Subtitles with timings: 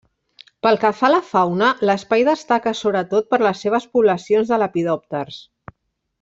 [0.65, 5.39] Pel que fa a la fauna, l'espai destaca sobretot per les seves poblacions de lepidòpters.